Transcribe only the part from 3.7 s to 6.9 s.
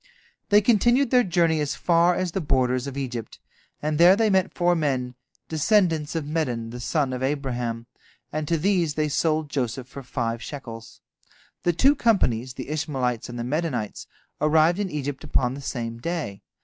and there they met four men, descendants of Medan, the